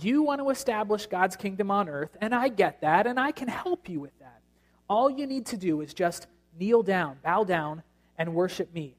[0.00, 3.48] You want to establish God's kingdom on earth, and I get that, and I can
[3.48, 4.40] help you with that.
[4.88, 6.26] All you need to do is just
[6.58, 7.82] kneel down, bow down,
[8.18, 8.96] and worship me.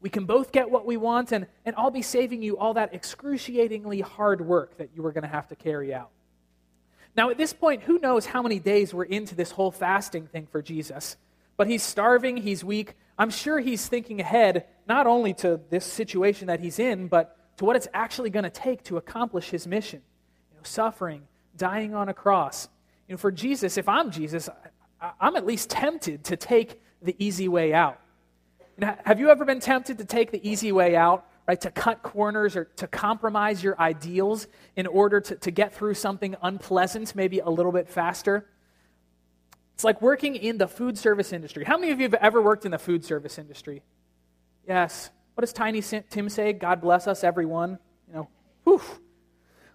[0.00, 2.92] We can both get what we want, and, and I'll be saving you all that
[2.94, 6.10] excruciatingly hard work that you were going to have to carry out.
[7.16, 10.46] Now, at this point, who knows how many days we're into this whole fasting thing
[10.46, 11.16] for Jesus?
[11.56, 12.94] But he's starving, he's weak.
[13.16, 17.64] I'm sure he's thinking ahead not only to this situation that he's in, but to
[17.64, 20.02] what it's actually going to take to accomplish his mission.
[20.50, 21.22] You know, suffering,
[21.56, 22.68] dying on a cross.
[23.08, 24.48] You know, for Jesus, if I'm Jesus,
[25.20, 28.00] I'm at least tempted to take the easy way out.
[28.76, 31.26] Know, have you ever been tempted to take the easy way out?
[31.46, 31.60] Right?
[31.60, 36.36] To cut corners or to compromise your ideals in order to, to get through something
[36.42, 38.46] unpleasant, maybe a little bit faster.
[39.74, 41.64] It's like working in the food service industry.
[41.64, 43.82] How many of you have ever worked in the food service industry?
[44.66, 45.10] Yes.
[45.34, 46.52] What does Tiny Tim say?
[46.52, 47.78] God bless us, everyone.
[48.08, 48.28] You know,
[48.62, 48.80] whew.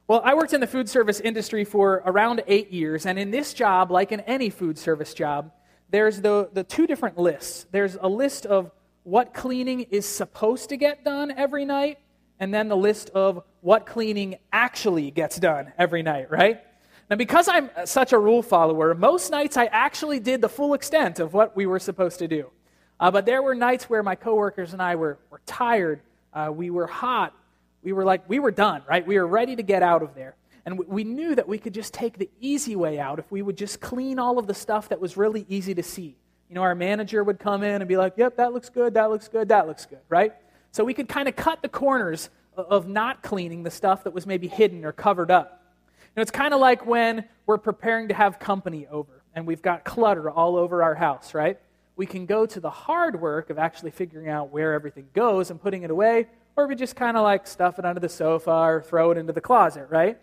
[0.08, 3.54] Well, I worked in the food service industry for around eight years, and in this
[3.54, 5.52] job, like in any food service job,
[5.92, 7.68] there's the, the two different lists.
[7.72, 8.72] There's a list of
[9.10, 11.98] what cleaning is supposed to get done every night,
[12.40, 16.62] and then the list of what cleaning actually gets done every night, right?
[17.10, 21.20] Now, because I'm such a rule follower, most nights I actually did the full extent
[21.20, 22.52] of what we were supposed to do.
[23.00, 26.02] Uh, but there were nights where my coworkers and I were, were tired,
[26.34, 27.34] uh, we were hot,
[27.82, 29.06] we were like, we were done, right?
[29.08, 30.36] We were ready to get out of there.
[30.66, 33.58] And we knew that we could just take the easy way out if we would
[33.58, 36.16] just clean all of the stuff that was really easy to see.
[36.50, 39.12] You know, our manager would come in and be like, yep, that looks good, that
[39.12, 40.34] looks good, that looks good, right?
[40.72, 44.26] So we could kind of cut the corners of not cleaning the stuff that was
[44.26, 45.64] maybe hidden or covered up.
[46.02, 49.62] You know, it's kind of like when we're preparing to have company over and we've
[49.62, 51.60] got clutter all over our house, right?
[51.96, 55.62] We can go to the hard work of actually figuring out where everything goes and
[55.62, 58.82] putting it away, or we just kind of like stuff it under the sofa or
[58.82, 60.20] throw it into the closet, right?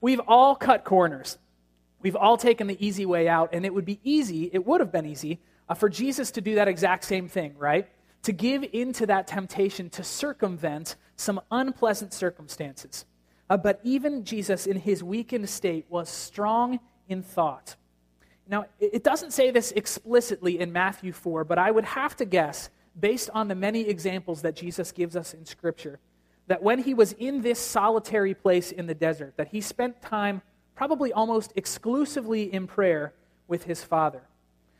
[0.00, 1.36] We've all cut corners.
[2.00, 4.90] We've all taken the easy way out, and it would be easy, it would have
[4.90, 7.88] been easy uh, for Jesus to do that exact same thing, right?
[8.22, 13.04] To give into that temptation to circumvent some unpleasant circumstances.
[13.48, 17.76] Uh, but even Jesus, in his weakened state, was strong in thought.
[18.48, 22.70] Now, it doesn't say this explicitly in Matthew 4, but I would have to guess,
[22.98, 25.98] based on the many examples that Jesus gives us in Scripture,
[26.46, 30.42] that when he was in this solitary place in the desert, that he spent time
[30.76, 33.14] probably almost exclusively in prayer
[33.48, 34.22] with his Father.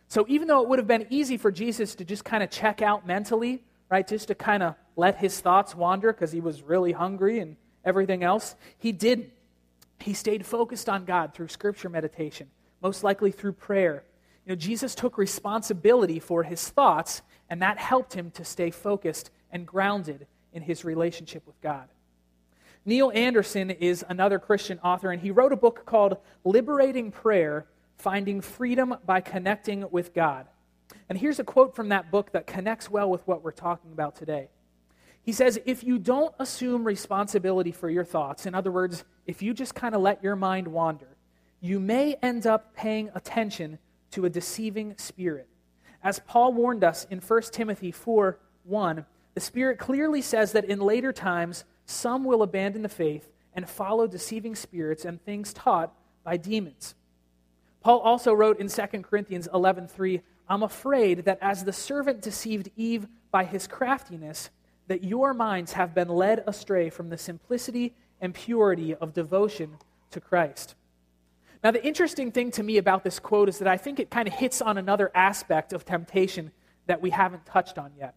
[0.08, 2.80] So even though it would have been easy for Jesus to just kind of check
[2.82, 6.92] out mentally, right, just to kind of let his thoughts wander because he was really
[6.92, 9.30] hungry and everything else, he didn't.
[9.98, 12.50] He stayed focused on God through scripture meditation,
[12.82, 14.04] most likely through prayer.
[14.44, 19.30] You know, Jesus took responsibility for his thoughts, and that helped him to stay focused
[19.50, 21.88] and grounded in his relationship with God.
[22.84, 27.66] Neil Anderson is another Christian author, and he wrote a book called Liberating Prayer
[27.96, 30.46] Finding Freedom by Connecting with God.
[31.08, 34.16] And here's a quote from that book that connects well with what we're talking about
[34.16, 34.48] today.
[35.22, 39.54] He says, If you don't assume responsibility for your thoughts, in other words, if you
[39.54, 41.16] just kind of let your mind wander,
[41.60, 43.78] you may end up paying attention
[44.12, 45.48] to a deceiving spirit.
[46.02, 50.80] As Paul warned us in 1 Timothy 4 1, the Spirit clearly says that in
[50.80, 55.92] later times, some will abandon the faith and follow deceiving spirits and things taught
[56.24, 56.94] by demons.
[57.86, 63.06] Paul also wrote in 2 Corinthians 11:3, "I'm afraid that as the servant deceived Eve
[63.30, 64.50] by his craftiness,
[64.88, 69.78] that your minds have been led astray from the simplicity and purity of devotion
[70.10, 70.74] to Christ.
[71.62, 74.26] Now, the interesting thing to me about this quote is that I think it kind
[74.26, 76.50] of hits on another aspect of temptation
[76.86, 78.16] that we haven't touched on yet.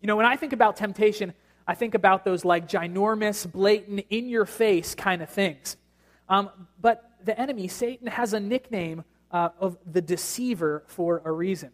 [0.00, 1.34] You know, when I think about temptation,
[1.68, 5.76] I think about those like ginormous, blatant, in your face kind of things.
[6.28, 11.70] Um, but the enemy, Satan, has a nickname uh, of the deceiver for a reason.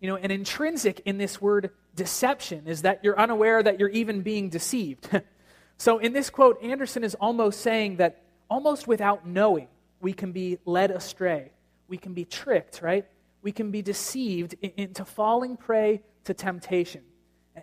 [0.00, 4.22] You know, and intrinsic in this word deception is that you're unaware that you're even
[4.22, 5.08] being deceived.
[5.76, 9.68] so in this quote, Anderson is almost saying that almost without knowing,
[10.00, 11.50] we can be led astray.
[11.88, 13.06] We can be tricked, right?
[13.42, 17.02] We can be deceived into falling prey to temptation.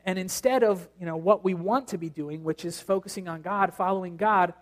[0.04, 3.41] And instead of, you know, what we want to be doing, which is focusing on
[3.41, 4.54] God, following God,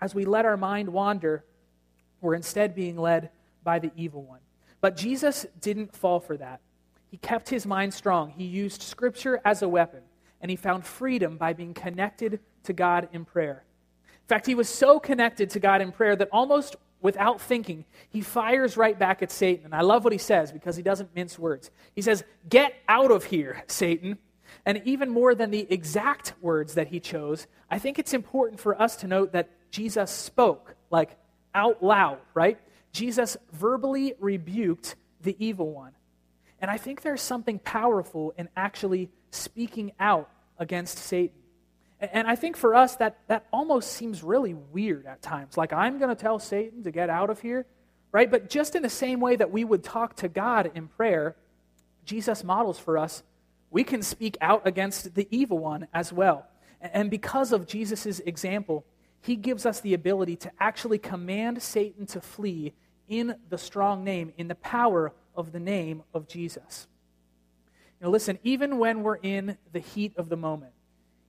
[0.00, 1.44] as we let our mind wander,
[2.20, 3.30] we're instead being led
[3.62, 4.40] by the evil one.
[4.80, 6.60] But Jesus didn't fall for that.
[7.10, 8.30] He kept his mind strong.
[8.30, 10.02] He used Scripture as a weapon,
[10.40, 13.64] and he found freedom by being connected to God in prayer.
[14.04, 18.20] In fact, he was so connected to God in prayer that almost without thinking, he
[18.20, 19.66] fires right back at Satan.
[19.66, 21.70] And I love what he says because he doesn't mince words.
[21.94, 24.18] He says, Get out of here, Satan.
[24.66, 28.80] And even more than the exact words that he chose, I think it's important for
[28.80, 31.16] us to note that Jesus spoke, like
[31.54, 32.58] out loud, right?
[32.92, 35.92] Jesus verbally rebuked the evil one.
[36.60, 41.36] And I think there's something powerful in actually speaking out against Satan.
[42.00, 45.56] And I think for us, that, that almost seems really weird at times.
[45.56, 47.66] Like, I'm going to tell Satan to get out of here,
[48.12, 48.30] right?
[48.30, 51.36] But just in the same way that we would talk to God in prayer,
[52.04, 53.22] Jesus models for us,
[53.70, 56.46] we can speak out against the evil one as well.
[56.80, 58.84] And because of Jesus' example,
[59.28, 62.72] he gives us the ability to actually command Satan to flee
[63.08, 66.86] in the strong name, in the power of the name of Jesus.
[68.00, 70.72] Now, listen, even when we're in the heat of the moment,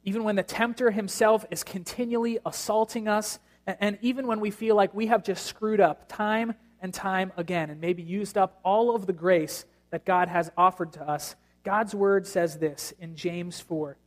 [0.06, 4.94] even when the tempter himself is continually assaulting us, and even when we feel like
[4.94, 9.08] we have just screwed up time and time again and maybe used up all of
[9.08, 11.36] the grace that God has offered to us,
[11.66, 13.98] God's word says this in James 4.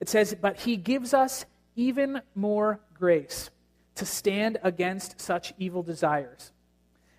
[0.00, 1.44] It says, But he gives us
[1.80, 3.48] even more grace
[3.94, 6.52] to stand against such evil desires.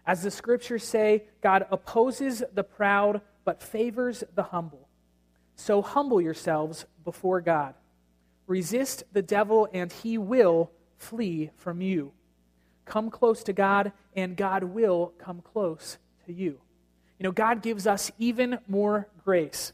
[0.05, 4.87] As the scriptures say, God opposes the proud but favors the humble.
[5.55, 7.73] So humble yourselves before God.
[8.45, 12.11] Resist the devil, and he will flee from you.
[12.85, 15.97] Come close to God, and God will come close
[16.27, 16.59] to you.
[17.17, 19.73] You know, God gives us even more grace.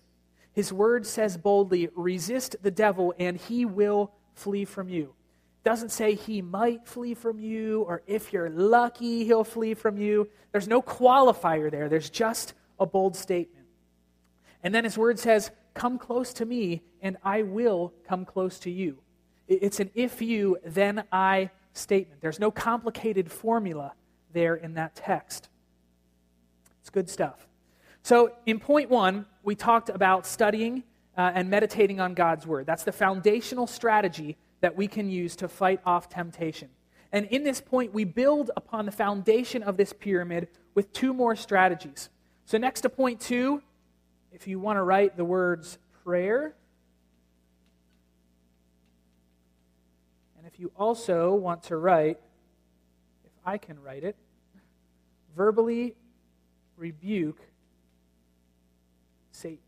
[0.54, 5.14] His word says boldly, resist the devil, and he will flee from you
[5.68, 10.30] doesn't say he might flee from you or if you're lucky, he'll flee from you.
[10.54, 13.66] There's no qualifier there, there's just a bold statement.
[14.64, 18.72] And then his word says, Come close to me, and I will come close to
[18.72, 19.00] you.
[19.50, 22.22] It's an if you, then I statement.
[22.22, 23.92] There's no complicated formula
[24.32, 25.50] there in that text.
[26.80, 27.46] It's good stuff.
[28.04, 30.84] So, in point one, we talked about studying
[31.18, 32.66] uh, and meditating on God's word.
[32.66, 36.70] That's the foundational strategy that we can use to fight off temptation.
[37.12, 41.36] And in this point, we build upon the foundation of this pyramid with two more
[41.36, 42.10] strategies.
[42.46, 43.62] So, next to point two,
[44.32, 46.54] if you want to write the words prayer,
[50.38, 52.20] and if you also want to write,
[53.26, 54.16] if I can write it,
[55.36, 55.96] verbally
[56.76, 57.40] rebuke
[59.32, 59.67] Satan.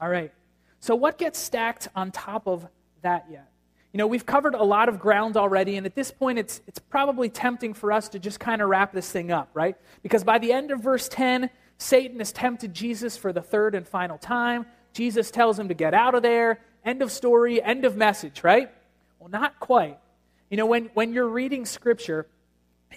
[0.00, 0.32] All right.
[0.80, 2.66] So, what gets stacked on top of
[3.02, 3.48] that yet?
[3.92, 6.80] You know, we've covered a lot of ground already, and at this point, it's, it's
[6.80, 9.76] probably tempting for us to just kind of wrap this thing up, right?
[10.02, 13.86] Because by the end of verse 10, Satan has tempted Jesus for the third and
[13.86, 14.66] final time.
[14.92, 16.60] Jesus tells him to get out of there.
[16.84, 18.70] End of story, end of message, right?
[19.20, 19.98] Well, not quite.
[20.50, 22.26] You know, when, when you're reading scripture,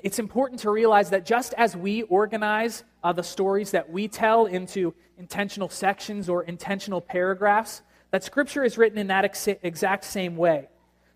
[0.04, 4.46] it's important to realize that just as we organize uh, the stories that we tell
[4.46, 10.38] into intentional sections or intentional paragraphs, that scripture is written in that ex- exact same
[10.38, 10.70] way.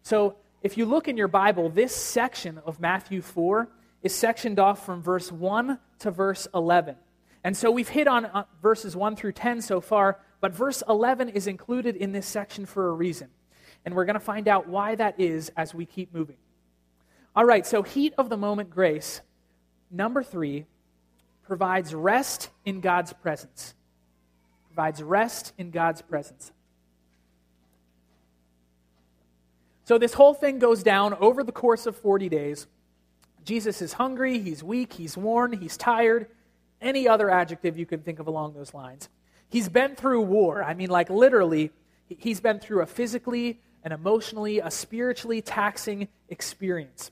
[0.03, 3.69] So if you look in your Bible, this section of Matthew 4
[4.03, 6.95] is sectioned off from verse 1 to verse 11.
[7.43, 11.29] And so we've hit on uh, verses 1 through 10 so far, but verse 11
[11.29, 13.29] is included in this section for a reason.
[13.85, 16.37] And we're going to find out why that is as we keep moving.
[17.35, 19.21] All right, so heat of the moment grace,
[19.89, 20.65] number three,
[21.43, 23.73] provides rest in God's presence.
[24.73, 26.53] Provides rest in God's presence.
[29.83, 32.67] So this whole thing goes down over the course of 40 days.
[33.43, 36.27] Jesus is hungry, he's weak, he's worn, he's tired,
[36.79, 39.09] any other adjective you can think of along those lines.
[39.49, 40.63] He's been through war.
[40.63, 41.71] I mean, like literally,
[42.07, 47.11] he's been through a physically, an emotionally, a spiritually taxing experience.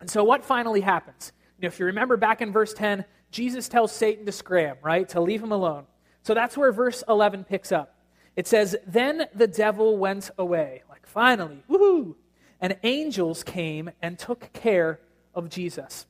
[0.00, 1.30] And so, what finally happens?
[1.58, 5.08] You know, if you remember back in verse 10, Jesus tells Satan to scram, right?
[5.10, 5.86] To leave him alone.
[6.22, 7.94] So that's where verse 11 picks up.
[8.36, 10.82] It says, Then the devil went away.
[10.88, 12.14] Like, finally, woohoo!
[12.60, 15.00] And angels came and took care
[15.34, 16.06] of Jesus.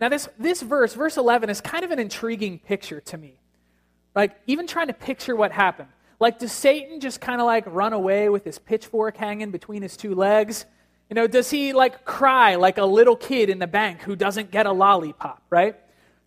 [0.00, 3.40] Now, this, this verse, verse 11, is kind of an intriguing picture to me.
[4.14, 5.88] Like, even trying to picture what happened.
[6.18, 9.96] Like, does Satan just kind of like run away with his pitchfork hanging between his
[9.96, 10.64] two legs?
[11.10, 14.50] You know, does he like cry like a little kid in the bank who doesn't
[14.50, 15.76] get a lollipop, right?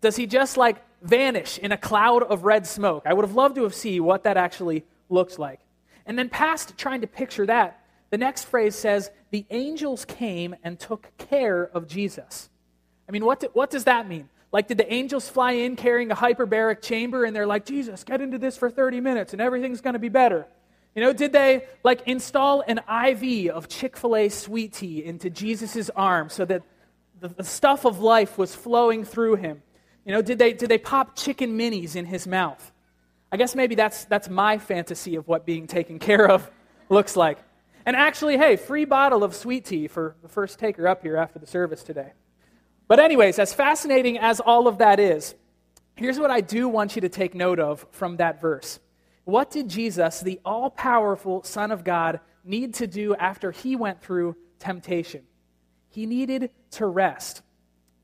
[0.01, 3.03] Does he just like vanish in a cloud of red smoke?
[3.05, 5.59] I would have loved to have seen what that actually looks like.
[6.05, 10.79] And then, past trying to picture that, the next phrase says, The angels came and
[10.79, 12.49] took care of Jesus.
[13.07, 14.29] I mean, what, do, what does that mean?
[14.51, 18.21] Like, did the angels fly in carrying a hyperbaric chamber and they're like, Jesus, get
[18.21, 20.47] into this for 30 minutes and everything's going to be better?
[20.95, 25.29] You know, did they like install an IV of Chick fil A sweet tea into
[25.29, 26.63] Jesus' arm so that
[27.19, 29.61] the, the, stuff of life was flowing through him?
[30.09, 32.71] You know, did they, did they pop chicken minis in his mouth?
[33.31, 36.49] I guess maybe that's, that's my fantasy of what being taken care of
[36.89, 37.37] looks like.
[37.85, 41.37] And actually, hey, free bottle of sweet tea for the first taker up here after
[41.37, 42.13] the service today.
[42.87, 45.35] But, anyways, as fascinating as all of that is,
[45.93, 48.79] here's what I do want you to take note of from that verse.
[49.25, 54.01] What did Jesus, the all powerful Son of God, need to do after he went
[54.01, 55.21] through temptation?
[55.91, 57.43] He needed to rest.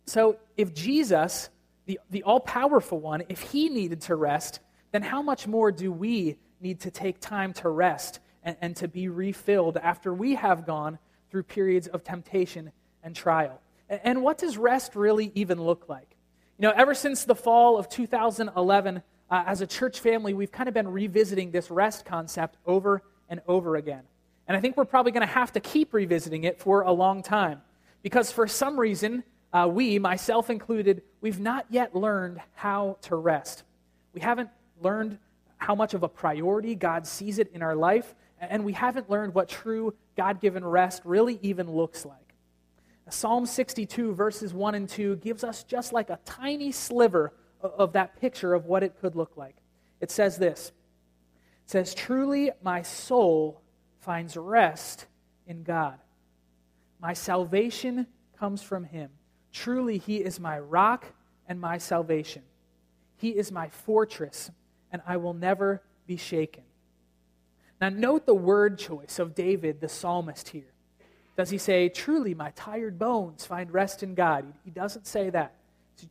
[0.05, 1.49] So, if Jesus,
[1.85, 4.59] the, the all powerful one, if he needed to rest,
[4.91, 8.87] then how much more do we need to take time to rest and, and to
[8.87, 10.97] be refilled after we have gone
[11.29, 12.71] through periods of temptation
[13.03, 13.61] and trial?
[13.89, 16.15] And, and what does rest really even look like?
[16.57, 20.67] You know, ever since the fall of 2011, uh, as a church family, we've kind
[20.67, 24.03] of been revisiting this rest concept over and over again.
[24.47, 27.23] And I think we're probably going to have to keep revisiting it for a long
[27.23, 27.61] time.
[28.03, 29.23] Because for some reason,
[29.55, 33.63] uh, we, myself included, we've not yet learned how to rest.
[34.11, 34.49] We haven't
[34.81, 35.17] learned
[35.55, 39.33] how much of a priority God sees it in our life, and we haven't learned
[39.33, 42.33] what true God given rest really even looks like.
[43.09, 48.19] Psalm 62, verses 1 and 2, gives us just like a tiny sliver of that
[48.19, 49.55] picture of what it could look like.
[50.01, 50.73] It says this
[51.63, 53.61] It says, Truly my soul
[54.01, 55.05] finds rest
[55.47, 55.97] in God.
[56.99, 59.11] My salvation comes from him.
[59.55, 61.05] Truly he is my rock
[61.47, 62.41] and my salvation.
[63.15, 64.51] He is my fortress,
[64.91, 66.63] and I will never be shaken.
[67.79, 70.73] Now, note the word choice of David, the psalmist, here.
[71.37, 74.45] Does he say, Truly my tired bones find rest in God?
[74.65, 75.55] He doesn't say that.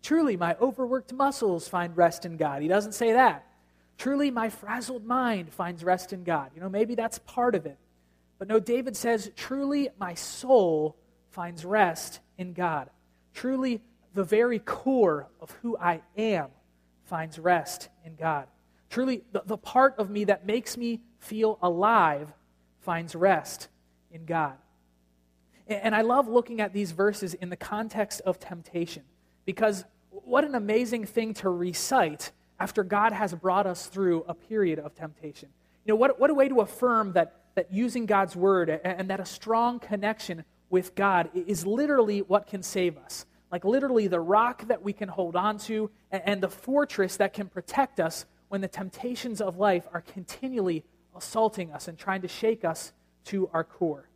[0.03, 2.63] Truly, my overworked muscles find rest in God.
[2.63, 3.47] He doesn't say that.
[3.99, 6.51] Truly, my frazzled mind finds rest in God.
[6.55, 7.77] You know, maybe that's part of it.
[8.39, 10.97] But no, David says, Truly, my soul
[11.31, 12.89] finds rest in God.
[13.35, 13.83] Truly,
[14.15, 16.49] the very core of who I am
[17.05, 18.47] finds rest in God.
[18.89, 22.33] Truly, the, the part of me that makes me feel alive
[22.81, 23.69] finds rest
[24.13, 24.55] in God.
[25.67, 29.03] And, and I love looking at these verses in the context of temptation.
[29.45, 32.31] Because what an amazing thing to recite
[32.61, 35.49] after God has brought us through a period of temptation.
[35.85, 39.11] You know, what, what a way to affirm that, that using God's word and, and
[39.11, 40.45] that a strong connection
[40.75, 43.27] with God is literally what can save us.
[43.53, 47.47] Like, literally, the rock that we can hold on to and, the fortress that can
[47.49, 50.83] protect us when the temptations of life are continually
[51.17, 52.93] assaulting us and trying to shake us
[53.27, 54.09] to our core.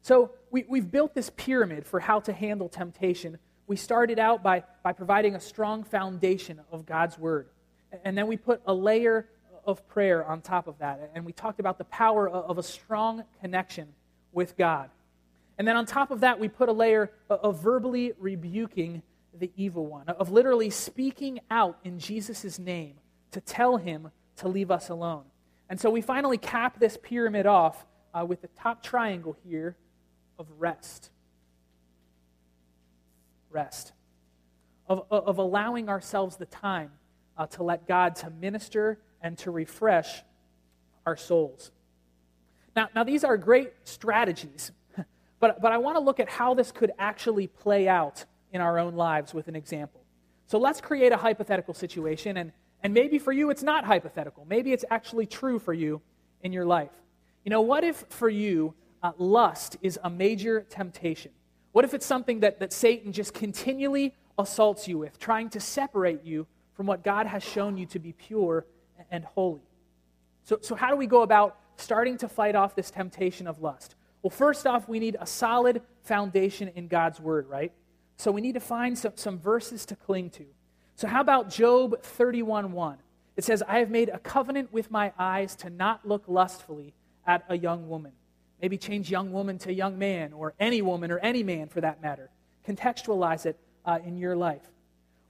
[0.00, 3.38] So, we, we've built this pyramid for how to handle temptation.
[3.66, 7.48] We started out by, by providing a strong foundation of God's Word.
[8.02, 9.28] And then we put a layer
[9.66, 11.10] of prayer on top of that.
[11.14, 13.88] And we talked about the power of a strong connection
[14.32, 14.88] with God.
[15.60, 19.02] And then on top of that, we put a layer of verbally rebuking
[19.38, 22.94] the evil one, of literally speaking out in Jesus' name
[23.32, 25.24] to tell him to leave us alone.
[25.68, 27.84] And so we finally cap this pyramid off
[28.14, 29.76] uh, with the top triangle here
[30.38, 31.10] of rest.
[33.50, 33.92] Rest.
[34.88, 36.90] Of, of allowing ourselves the time
[37.36, 40.22] uh, to let God to minister and to refresh
[41.04, 41.70] our souls.
[42.74, 44.72] Now, now these are great strategies,
[45.40, 48.78] but, but I want to look at how this could actually play out in our
[48.78, 50.02] own lives with an example.
[50.46, 54.44] So let's create a hypothetical situation, and, and maybe for you it's not hypothetical.
[54.48, 56.02] Maybe it's actually true for you
[56.42, 56.90] in your life.
[57.44, 61.32] You know, what if for you uh, lust is a major temptation?
[61.72, 66.24] What if it's something that, that Satan just continually assaults you with, trying to separate
[66.24, 68.66] you from what God has shown you to be pure
[69.10, 69.62] and holy?
[70.42, 73.94] So, so how do we go about starting to fight off this temptation of lust?
[74.22, 77.72] Well, first off, we need a solid foundation in God's word, right?
[78.16, 80.44] So we need to find some, some verses to cling to.
[80.94, 82.98] So, how about Job 31 1?
[83.36, 86.92] It says, I have made a covenant with my eyes to not look lustfully
[87.26, 88.12] at a young woman.
[88.60, 92.02] Maybe change young woman to young man, or any woman, or any man for that
[92.02, 92.28] matter.
[92.68, 94.68] Contextualize it uh, in your life.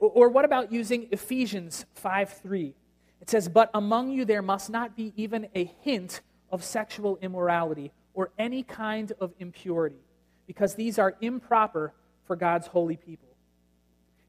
[0.01, 2.75] Or, or what about using Ephesians 5 3?
[3.21, 7.93] It says, But among you there must not be even a hint of sexual immorality
[8.15, 10.05] or any kind of impurity,
[10.47, 11.93] because these are improper
[12.25, 13.29] for God's holy people.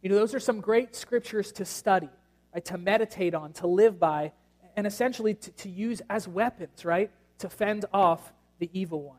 [0.02, 2.10] You know, those are some great scriptures to study,
[2.54, 4.32] right, to meditate on, to live by,
[4.76, 9.18] and essentially to, to use as weapons, right, to fend off the evil one.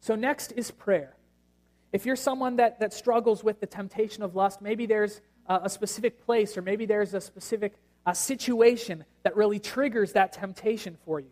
[0.00, 1.14] So, next is prayer.
[1.92, 5.70] If you're someone that, that struggles with the temptation of lust, maybe there's a, a
[5.70, 7.74] specific place or maybe there's a specific
[8.06, 11.30] a situation that really triggers that temptation for you.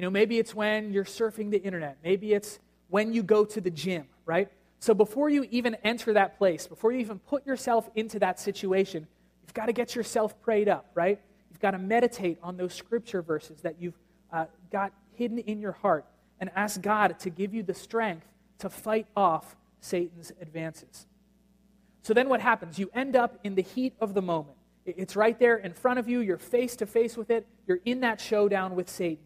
[0.00, 3.60] You know, maybe it's when you're surfing the internet, maybe it's when you go to
[3.60, 4.50] the gym, right?
[4.78, 9.06] So before you even enter that place, before you even put yourself into that situation,
[9.42, 11.20] you've got to get yourself prayed up, right?
[11.50, 13.98] You've got to meditate on those scripture verses that you've
[14.32, 16.06] uh, got hidden in your heart
[16.40, 18.26] and ask God to give you the strength
[18.60, 21.06] to fight off Satan's advances.
[22.04, 22.78] So then what happens?
[22.78, 24.56] You end up in the heat of the moment.
[24.86, 26.20] It's right there in front of you.
[26.20, 27.46] You're face to face with it.
[27.66, 29.24] You're in that showdown with Satan.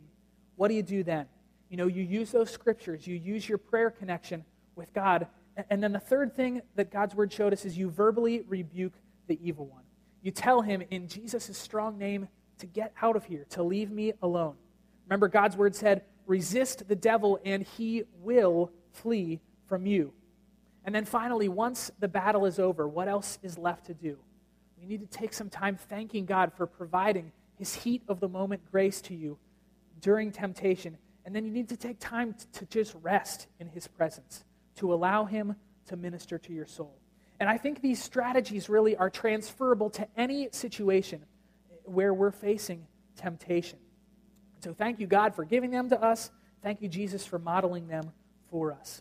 [0.57, 1.27] What do you do then?
[1.69, 4.45] You know, you use those scriptures, you use your prayer connection
[4.77, 5.27] with God.
[5.71, 8.95] And then the third thing that God's word showed us is you verbally rebuke
[9.27, 9.83] the evil one.
[10.23, 12.29] You tell him in Jesus' strong name
[12.59, 14.57] to get out of here, to leave me alone.
[15.07, 20.13] Remember, God's word said, resist the devil and he will flee from you.
[20.85, 24.19] And then finally, once the battle is over, what else is left to do?
[24.79, 28.63] We need to take some time thanking God for providing his heat of the moment
[28.71, 29.39] grace to you
[30.05, 30.99] during temptation.
[31.25, 34.45] And then you need to take time to just rest in his presence,
[34.77, 36.95] to allow him to minister to your soul.
[37.41, 41.25] And I think these strategies really are transferable to any situation
[41.85, 42.87] where we're facing
[43.17, 43.79] temptation.
[44.63, 46.31] So thank you, God, for giving them to us.
[46.63, 48.13] Thank you, Jesus, for modeling them
[48.51, 49.01] for us.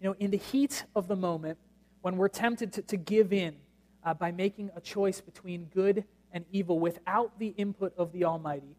[0.00, 1.58] You know, in the heat of the moment,
[2.02, 3.56] when we're tempted to, to give in
[4.04, 8.76] uh, by making a choice between good and evil without the input of the Almighty,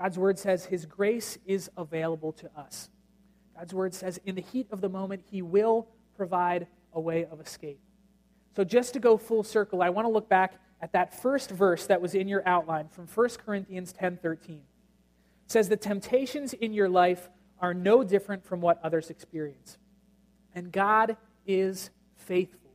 [0.00, 2.88] God's word says His grace is available to us.
[3.56, 7.38] God's word says in the heat of the moment, He will provide a way of
[7.40, 7.78] escape.
[8.56, 11.86] So, just to go full circle, I want to look back at that first verse
[11.86, 14.56] that was in your outline from 1 Corinthians 10 13.
[14.56, 14.62] It
[15.46, 17.28] says, The temptations in your life
[17.60, 19.76] are no different from what others experience.
[20.54, 22.70] And God is faithful.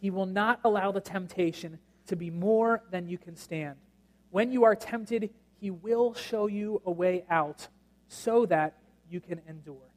[0.00, 3.76] He will not allow the temptation to be more than you can stand.
[4.30, 5.30] When you are tempted,
[5.60, 7.68] He will show you a way out
[8.08, 9.90] so that you can endure.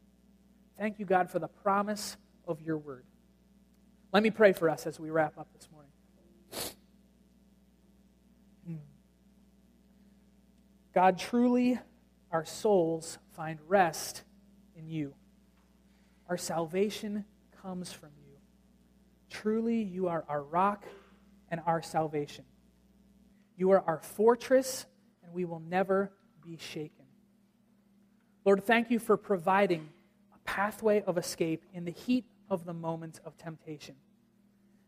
[0.78, 3.06] Thank you, God, for the promise of your word.
[4.12, 5.92] Let me pray for us as we wrap up this morning.
[8.68, 8.76] Hmm.
[10.94, 11.80] God, truly,
[12.32, 14.24] our souls find rest
[14.76, 15.14] in you.
[16.28, 17.26] Our salvation
[17.62, 18.38] comes from you.
[19.30, 20.86] Truly, you are our rock
[21.50, 22.46] and our salvation.
[23.56, 24.86] You are our fortress,
[25.34, 26.12] we will never
[26.46, 27.06] be shaken.
[28.46, 29.90] Lord, thank you for providing
[30.34, 33.96] a pathway of escape in the heat of the moments of temptation.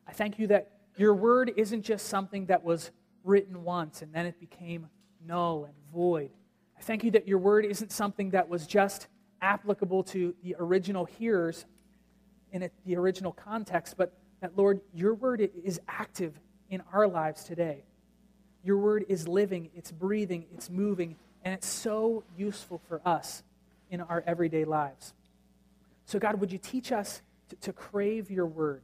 [0.07, 2.91] I thank you that your word isn't just something that was
[3.23, 4.87] written once and then it became
[5.25, 6.31] null and void.
[6.77, 9.07] I thank you that your word isn't something that was just
[9.41, 11.65] applicable to the original hearers
[12.51, 16.39] in the original context, but that, Lord, your word is active
[16.69, 17.83] in our lives today.
[18.65, 23.43] Your word is living, it's breathing, it's moving, and it's so useful for us
[23.91, 25.13] in our everyday lives.
[26.05, 28.81] So, God, would you teach us to, to crave your word?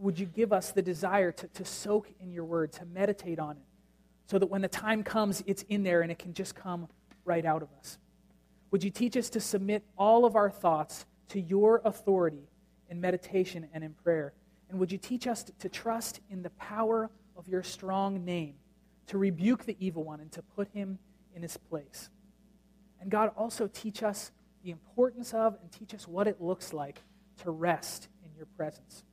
[0.00, 3.52] Would you give us the desire to, to soak in your word, to meditate on
[3.52, 3.62] it,
[4.26, 6.86] so that when the time comes, it's in there and it can just come
[7.24, 7.96] right out of us?
[8.70, 12.48] Would you teach us to submit all of our thoughts to your authority
[12.90, 14.34] in meditation and in prayer?
[14.68, 18.54] And would you teach us to, to trust in the power of your strong name,
[19.10, 20.98] to rebuke the evil one and to put him
[21.34, 22.10] in his place?
[23.00, 24.32] And God, also teach us
[24.62, 27.02] the importance of and teach us what it looks like
[27.42, 29.04] to rest in your presence.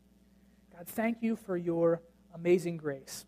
[0.76, 2.02] God, thank you for your
[2.36, 3.26] amazing grace.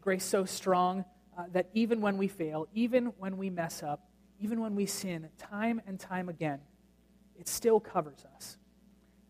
[0.00, 1.04] Grace so strong
[1.36, 4.08] uh, that even when we fail, even when we mess up,
[4.40, 6.60] even when we sin time and time again,
[7.38, 8.58] it still covers us.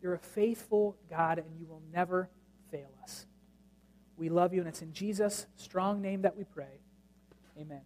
[0.01, 2.29] You're a faithful God, and you will never
[2.69, 3.25] fail us.
[4.17, 6.79] We love you, and it's in Jesus' strong name that we pray.
[7.59, 7.81] Amen.